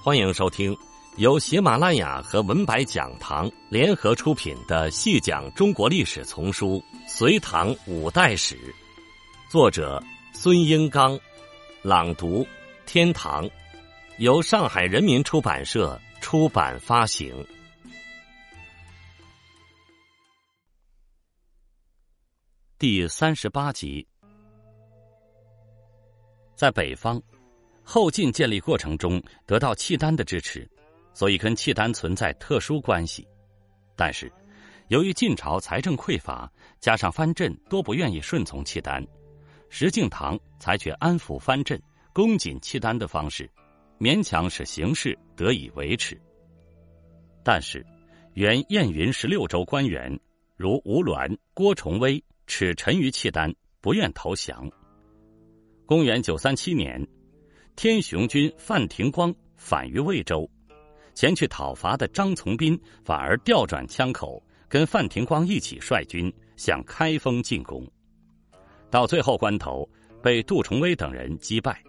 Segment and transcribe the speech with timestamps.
[0.00, 0.76] 欢迎收听
[1.16, 8.56] 由喜马拉雅和文白讲堂联合出品的细讲中国历史丛书《隋唐五代史》，
[9.50, 10.00] 作者
[10.32, 11.18] 孙英刚，
[11.82, 12.46] 朗读
[12.86, 13.50] 天堂，
[14.18, 17.44] 由上海人民出版社出版发行。
[22.78, 24.06] 第三十八集，
[26.54, 27.20] 在北方。
[27.90, 30.68] 后晋建立过程中得到契丹的支持，
[31.14, 33.26] 所以跟契丹存在特殊关系。
[33.96, 34.30] 但是，
[34.88, 39.02] 由于晋朝财政匮乏，加上藩镇多不愿意顺从契丹，
[39.70, 41.82] 石敬瑭采取安抚藩镇、
[42.12, 43.50] 恭谨契丹的方式，
[43.98, 46.20] 勉强使形势得以维持。
[47.42, 47.82] 但是，
[48.34, 50.14] 原燕云十六州官员
[50.58, 54.70] 如吴鸾、郭崇威耻臣于契丹，不愿投降。
[55.86, 57.02] 公元九三七年。
[57.78, 60.50] 天雄军范廷光反于魏州，
[61.14, 67.88] 前去讨伐的张从斌反而调转枪口，跟范廷光一起率军向开封进攻。
[68.90, 69.88] 到最后关头，
[70.20, 71.80] 被杜重威等人击败。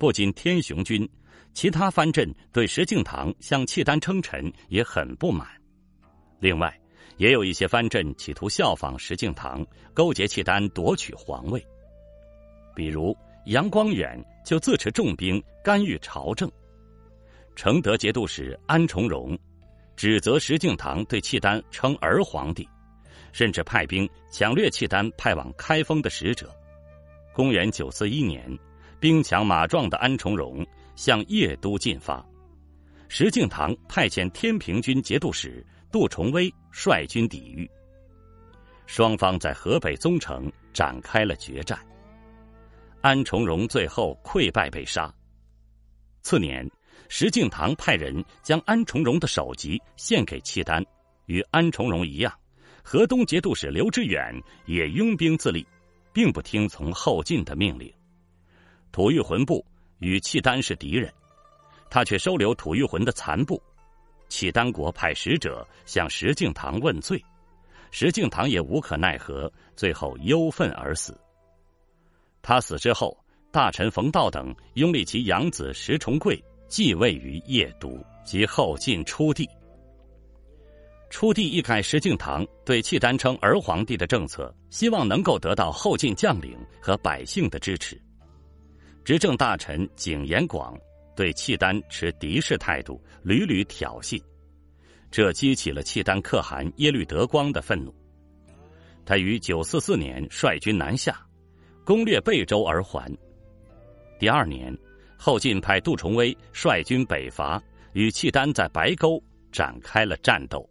[0.00, 1.08] 不仅天雄军，
[1.54, 5.46] 其他藩镇对石敬瑭向契丹称臣也很不满。
[6.40, 6.76] 另外，
[7.18, 11.64] 也有一些藩镇企图效仿石敬瑭，勾结契丹夺取皇位，
[12.74, 13.16] 比如。
[13.48, 16.50] 杨光远就自持重兵干预朝政，
[17.56, 19.38] 承德节度使安重荣
[19.96, 22.68] 指责石敬瑭对契丹称儿皇帝，
[23.32, 26.54] 甚至派兵抢掠契丹派往开封的使者。
[27.32, 28.54] 公元九四一年，
[29.00, 30.62] 兵强马壮的安重荣
[30.94, 32.22] 向邺都进发，
[33.08, 37.66] 石敬瑭派遣天平军节度使杜重威率军抵御，
[38.84, 41.78] 双方在河北宗城展开了决战。
[43.00, 45.12] 安重荣最后溃败被杀。
[46.22, 46.68] 次年，
[47.08, 50.84] 石敬瑭派人将安重荣的首级献给契丹，
[51.26, 52.32] 与安重荣一样，
[52.82, 54.34] 河东节度使刘知远
[54.66, 55.66] 也拥兵自立，
[56.12, 57.92] 并不听从后晋的命令。
[58.90, 59.64] 吐谷浑部
[60.00, 61.12] 与契丹是敌人，
[61.88, 63.62] 他却收留吐谷浑的残部。
[64.28, 67.24] 契丹国派使者向石敬瑭问罪，
[67.90, 71.18] 石敬瑭也无可奈何，最后忧愤而死。
[72.42, 73.16] 他死之后，
[73.50, 79.48] 大臣冯道等拥立其养子石重贵继位于邺都，即后晋初帝。
[81.10, 88.00] 初帝一改石敬瑭对契丹称儿皇帝的政策，希望能够得到后晋将领和百姓的支持。
[89.04, 90.78] 执政大臣景延广
[91.16, 94.22] 对契丹持敌视态度，屡屡挑衅，
[95.10, 97.94] 这激起了契丹可汗耶律德光的愤怒。
[99.06, 101.24] 他于九四四年率军南下。
[101.88, 103.10] 攻略贝州而还。
[104.18, 104.76] 第二年，
[105.16, 107.58] 后晋派杜重威率军北伐，
[107.94, 109.18] 与契丹在白沟
[109.50, 110.68] 展开了战斗。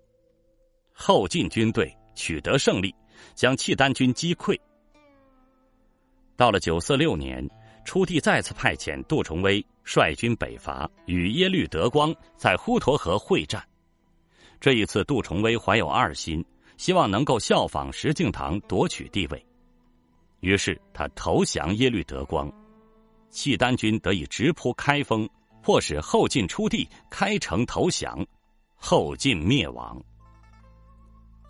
[0.94, 2.94] 后晋军队取得胜利，
[3.34, 4.56] 将契丹军击溃。
[6.36, 7.44] 到了九四六年，
[7.84, 13.60] 初帝再次派遣杜重威率军北伐，与耶律德光在滹沱河会战。
[14.62, 16.46] 这一次，杜重威怀有二心，
[16.78, 19.44] 希望能够效仿石敬瑭夺取帝位。
[20.48, 22.50] 于是他投降耶律德光，
[23.30, 25.30] 契丹军得以直扑开封，
[25.62, 28.26] 迫使后晋出帝开城投降，
[28.74, 30.02] 后晋灭亡。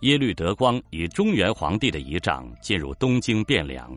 [0.00, 3.96] 耶律德光与中原皇帝的仪仗进入东京汴梁，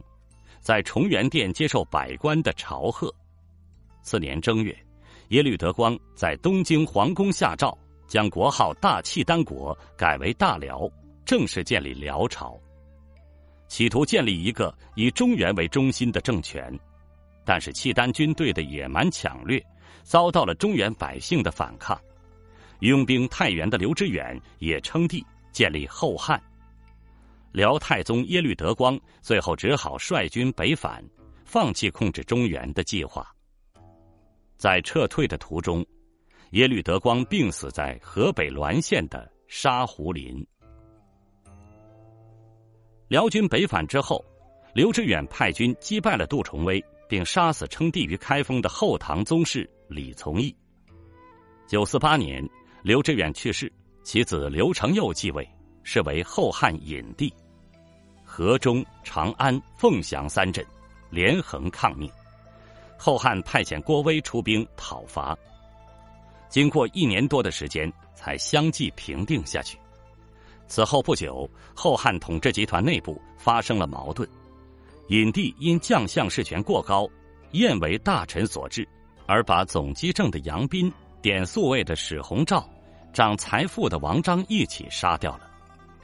[0.60, 3.12] 在崇元殿接受百官的朝贺。
[4.04, 4.78] 次年正月，
[5.30, 7.76] 耶律德光在东京皇宫下诏，
[8.08, 10.88] 将国号大契丹国改为大辽，
[11.26, 12.56] 正式建立辽朝。
[13.72, 16.78] 企图建立一个以中原为中心的政权，
[17.46, 19.66] 但是契丹军队的野蛮抢掠
[20.04, 21.98] 遭到了中原百姓的反抗。
[22.82, 26.38] 拥兵太原的刘知远也称帝，建立后汉。
[27.54, 31.02] 辽太宗耶律德光最后只好率军北返，
[31.46, 33.26] 放弃控制中原的计划。
[34.58, 35.86] 在撤退的途中，
[36.50, 40.46] 耶律德光病死在河北滦县的沙湖林。
[43.12, 44.24] 辽军北返之后，
[44.74, 50.56] 刘知远派军击败了杜重威，并杀死称帝于开封的后唐宗室李从义。
[51.68, 52.42] 九四八年，
[52.82, 53.70] 刘知远去世，
[54.02, 55.46] 其子刘承佑继位，
[55.84, 57.34] 是为后汉隐帝。
[58.24, 60.66] 河中、长安、凤翔三镇
[61.10, 62.10] 连横抗命，
[62.98, 65.38] 后汉派遣郭威出兵讨伐，
[66.48, 69.78] 经过一年多的时间，才相继平定下去。
[70.72, 71.46] 此后不久，
[71.76, 74.26] 后汉统治集团内部发生了矛盾，
[75.10, 77.06] 隐帝因将相事权过高，
[77.52, 78.88] 厌为大臣所治，
[79.26, 80.90] 而把总机正的杨斌、
[81.22, 82.66] 点宿卫的史弘照、
[83.12, 85.52] 掌财富的王章一起杀掉了，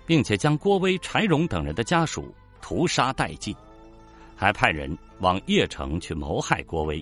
[0.06, 3.56] 并且将郭威、柴荣等人的家属屠杀殆尽，
[4.36, 7.02] 还派人往邺城去谋害郭威，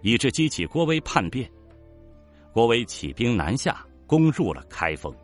[0.00, 1.46] 以致激起郭威叛变。
[2.54, 5.14] 郭威起兵南下，攻入了开封。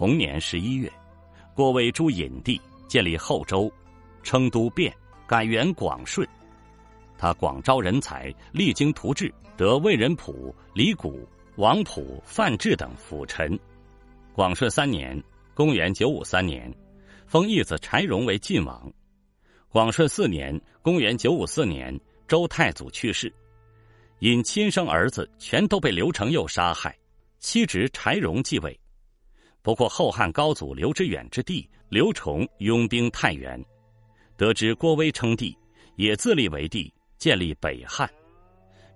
[0.00, 0.90] 同年十一月，
[1.54, 2.58] 郭威诛隐帝，
[2.88, 3.70] 建立后周，
[4.22, 4.90] 称都变，
[5.26, 6.26] 改元广顺。
[7.18, 13.60] 他广招人才，励精图治，得魏仁溥、李谷、王溥、范质等辅臣。
[14.32, 16.74] 广顺三年（公元953年），
[17.28, 18.90] 封义子柴荣为晋王。
[19.68, 23.30] 广顺四年（公元954年），周太祖去世。
[24.20, 26.96] 因亲生儿子全都被刘承佑杀害，
[27.38, 28.80] 妻侄柴荣继位。
[29.62, 33.62] 不过后汉高祖刘知远之弟刘崇拥兵太原，
[34.36, 35.56] 得知郭威称帝，
[35.96, 38.08] 也自立为帝，建立北汉，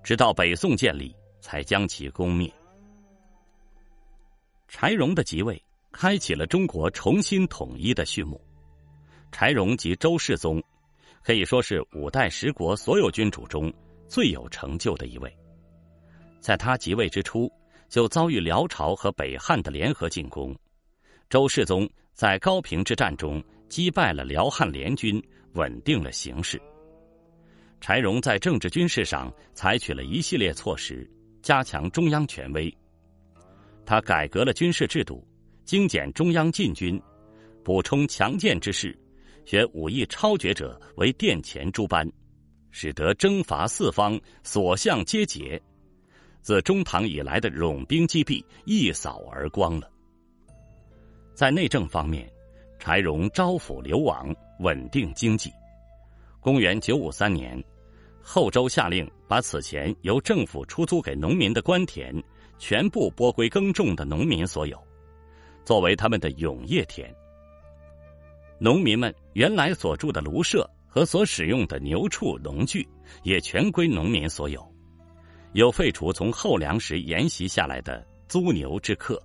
[0.02, 2.52] 直到北宋建立，才将其攻灭。
[4.69, 5.62] 柴荣的即位，
[5.93, 8.40] 开启了中国重新统一的序幕。
[9.31, 10.62] 柴荣及周世宗，
[11.22, 13.72] 可以说是五代十国所有君主中。
[14.06, 15.34] 最有成就的一位，
[16.38, 17.50] 在他即位之初，
[17.94, 20.52] 就遭遇辽朝和北汉的联合进攻。
[21.31, 26.61] 周世宗在高平之战中击败了辽汉联军，稳定了形势。
[27.81, 31.08] 柴荣在政治军事上采取了一系列措施，
[31.41, 32.76] 加强中央权威。
[33.87, 35.25] 他改革了军事制度，
[35.64, 37.00] 精简中央禁军，
[37.62, 38.99] 补充强健之士，
[39.44, 42.05] 选武艺超绝者为殿前诸班。
[42.73, 45.62] 使得征伐四方所向皆捷，
[46.44, 49.91] 自中唐以来的冗兵积弊一扫而光了。
[51.35, 52.31] 在内政方面，
[52.79, 54.31] 柴荣招抚流亡，
[54.61, 55.50] 稳定经济。
[56.41, 57.58] 公元九五三年，
[58.20, 62.14] 后周下令把此前由政府出租给农民的官田
[62.58, 64.79] 全部拨归耕种的农民所有，
[65.64, 67.11] 作为他们的永业田。
[68.58, 70.70] 农民们原来所住的庐舍。
[70.87, 72.88] 和所使用的牛畜农具
[73.25, 74.64] 也全归农民所有，
[75.55, 79.23] 有废除从后梁时沿袭下来的租牛之课，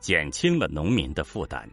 [0.00, 1.68] 减轻了农民的负担。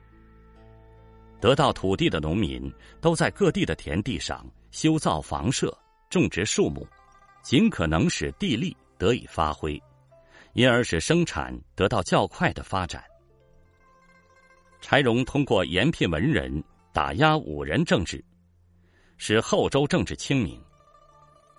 [1.42, 2.72] 得到土地的农民
[3.02, 5.76] 都在各地的田地上修造房舍，
[6.08, 6.88] 种植树木，
[7.42, 9.82] 尽可能使地力得以发挥，
[10.54, 13.04] 因而使生产得到较快的发展。
[14.80, 16.64] 柴荣通过严聘文人，
[16.94, 18.24] 打压武人政治。
[19.18, 20.62] 使后周政治清明，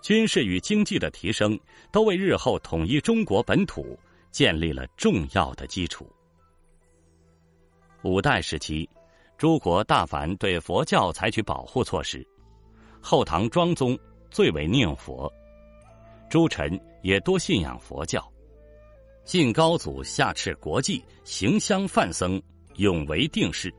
[0.03, 1.59] 军事与经济的提升，
[1.93, 3.99] 都为日后统一中国本土
[4.31, 6.11] 建立了重要的基础。
[8.03, 8.89] 五代时期，
[9.37, 12.27] 诸国大凡对佛教采取保护措施，
[13.01, 13.99] 后唐庄宗
[14.31, 15.31] 最为念佛，
[16.29, 18.27] 诸臣也多信仰佛教。
[19.25, 22.43] 晋高祖下敕国际，行香范僧，
[22.77, 23.73] 永为定式。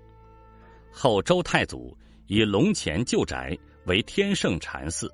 [0.92, 1.98] 后周太祖
[2.28, 3.58] 以龙潜旧宅。
[3.88, 5.12] 为天圣禅寺。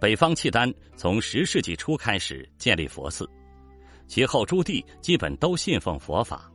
[0.00, 3.28] 北方契丹从十世纪初开始建立佛寺，
[4.06, 6.50] 其后诸地基本都信奉佛法。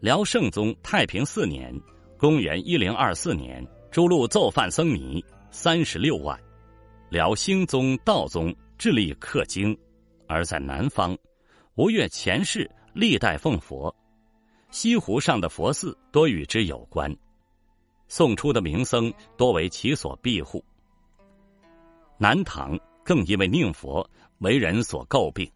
[0.00, 1.74] 辽圣宗太平四年
[2.18, 6.38] （公元一零二四年），诸路奏犯僧尼三十六万。
[7.08, 9.76] 辽兴宗道宗致力刻经，
[10.26, 11.16] 而在南方，
[11.76, 13.94] 吴越前世历代奉佛，
[14.70, 17.14] 西湖上的佛寺多与之有关。
[18.08, 20.62] 宋初的名僧多为其所庇护。
[22.18, 25.50] 南唐更因为宁佛为人所诟病。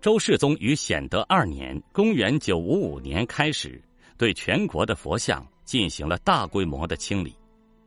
[0.00, 3.82] 周世宗于显德二年（公元955年）开始，
[4.16, 7.36] 对全国的佛像进行了大规模的清理，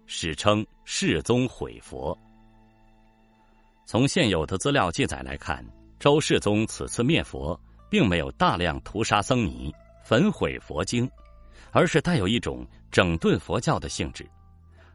[0.05, 2.17] 史称“世宗毁佛”。
[3.85, 5.65] 从现有的资料记载来看，
[5.99, 7.59] 周世宗此次灭佛，
[7.89, 9.73] 并没有大量屠杀僧尼、
[10.03, 11.09] 焚毁佛经。
[11.75, 14.29] 而是带有一种整顿佛教的性质，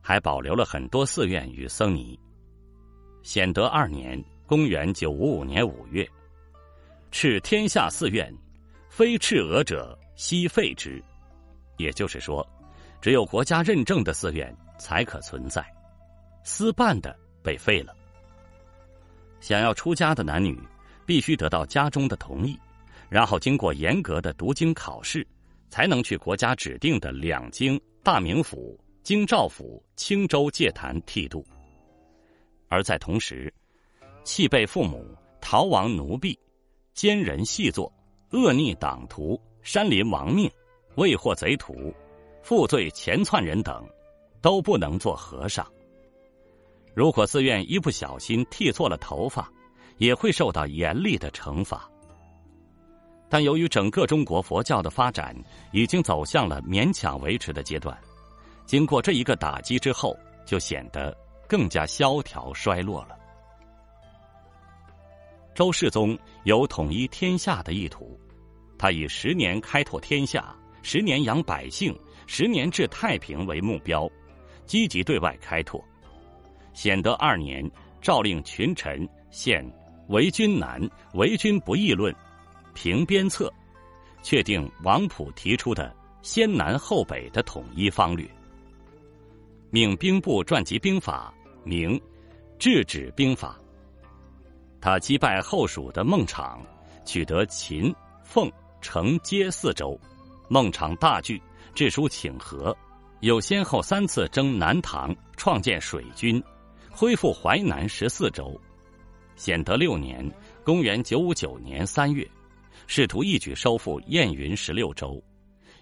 [0.00, 2.16] 还保留了很多寺院与僧尼。
[3.22, 6.08] 显德二年（公元955年）五月，
[7.10, 8.32] 敕天下寺院，
[8.88, 11.02] 非敕额者悉废之。
[11.76, 12.46] 也就是说，
[13.00, 15.64] 只有国家认证的寺院才可存在，
[16.42, 17.94] 私办的被废了。
[19.40, 20.58] 想要出家的男女，
[21.06, 22.58] 必须得到家中的同意，
[23.08, 25.26] 然后经过严格的读经考试。
[25.70, 31.46] 才能去国家指定的两京、大名府、京兆府、青州戒坛剃度，
[32.68, 33.52] 而在同时，
[34.24, 35.04] 弃背父母、
[35.40, 36.38] 逃亡奴婢、
[36.94, 37.92] 奸人细作、
[38.30, 40.50] 恶逆党徒、山林亡命、
[40.96, 41.94] 未获贼徒、
[42.42, 43.86] 负罪钱窜人等，
[44.40, 45.66] 都不能做和尚。
[46.94, 49.50] 如果寺院一不小心剃错了头发，
[49.98, 51.88] 也会受到严厉的惩罚。
[53.28, 55.36] 但由于整个中国佛教的发展
[55.72, 57.96] 已经走向了勉强维持的阶段，
[58.64, 61.16] 经过这一个打击之后，就显得
[61.48, 63.16] 更加萧条衰落了。
[65.54, 68.16] 周世宗有统一天下的意图，
[68.78, 74.08] 他以十年开拓天下、十年养百姓、十年治太平为目标，
[74.66, 75.82] 积极对外开拓。
[76.74, 77.68] 显德二年，
[78.00, 79.64] 诏令群臣献
[80.08, 80.80] 《为君难，
[81.14, 82.14] 为君不议论》。
[82.72, 83.52] 平边策，
[84.22, 88.24] 确定王普提出的先南后北的统一方略。
[89.70, 91.34] 命兵部撰辑兵法，
[91.68, 91.98] 名
[92.58, 93.60] 《制止兵法》。
[94.80, 96.58] 他击败后蜀的孟昶，
[97.04, 97.94] 取得秦、
[98.24, 99.98] 凤、成、接四州。
[100.48, 101.40] 孟昶大惧，
[101.74, 102.74] 致书请和，
[103.20, 106.42] 又先后三次征南唐，创建水军，
[106.90, 108.58] 恢复淮南十四州。
[109.36, 110.26] 显德六年
[110.64, 112.26] （公元959年）三月。
[112.86, 115.22] 试图一举收复燕云十六州，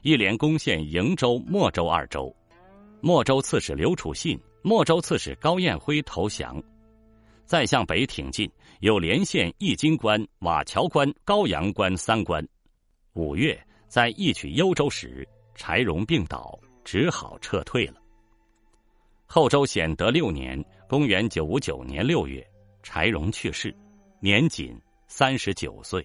[0.02, 2.35] 一连攻陷瀛州、莫州二州。
[3.00, 4.37] 莫州刺史刘楚信、
[4.68, 6.61] 莫州刺史高彦辉投降。
[7.44, 12.44] 再向北挺进，又连陷易津关、瓦桥关、高阳关三关。
[13.12, 13.56] 五月，
[13.87, 18.02] 在一取幽州时，柴荣病倒，只好撤退了。
[19.25, 22.44] 后周显德六年（公元959年）六月，
[22.82, 23.73] 柴荣去世，
[24.18, 26.04] 年仅三十九岁。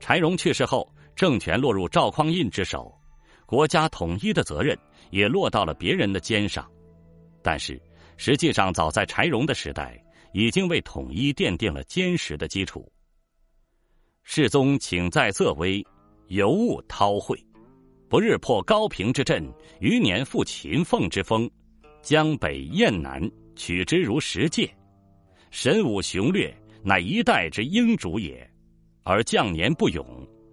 [0.00, 2.92] 柴荣去世后，政权落入赵匡胤之手，
[3.50, 4.78] 国家统一的责任
[5.10, 6.64] 也落到了别人的肩上。
[7.42, 7.82] 但是，
[8.16, 10.00] 实际上早在柴荣的时代，
[10.32, 12.88] 已经为统一奠定了坚实的基础。
[14.22, 15.84] 世宗请在色威，
[16.28, 17.44] 尤务韬晦，
[18.08, 21.50] 不日破高平之阵，余年复秦凤之风，
[22.02, 23.20] 江北雁南，
[23.56, 24.72] 取之如石界。
[25.50, 28.48] 神武雄略，乃一代之英主也。
[29.02, 30.06] 而将年不勇，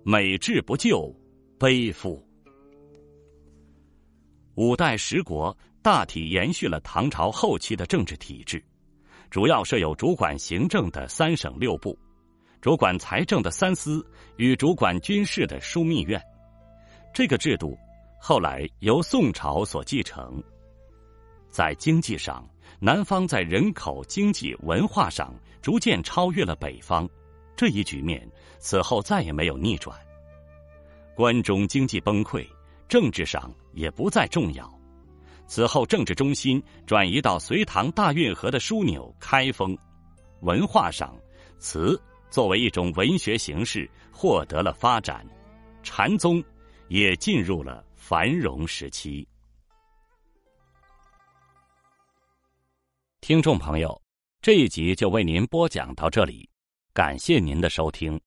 [0.04, 1.16] 美志不就，
[1.60, 2.27] 悲夫。
[4.58, 8.64] 五代十国大体延续了唐朝后期的政治体制，
[9.30, 11.96] 主要设有主管行政的三省六部，
[12.60, 14.04] 主管财政的三司
[14.38, 16.20] 与主管军事的枢密院。
[17.14, 17.78] 这个制度
[18.20, 20.44] 后来由宋朝所继承。
[21.52, 22.44] 在经济上，
[22.80, 27.08] 南方在人口、经济、文化上逐渐超越了北方。
[27.56, 29.96] 这一局面此后再也没有逆转。
[31.16, 32.44] 关中经济崩溃，
[32.88, 34.68] 政治上也不再重要。
[35.46, 39.78] 此后，政治中心转移到隋唐大运河的枢纽开封。
[40.42, 41.16] 文化上，
[41.58, 45.26] 词作为一种文学形式获得了发展，
[45.84, 46.44] 禅宗
[46.90, 49.26] 也进入了繁荣时期。
[53.22, 54.02] 听众朋友，
[54.42, 56.50] 这一集就为您播讲到这里。
[56.94, 58.20] 感谢您的收听。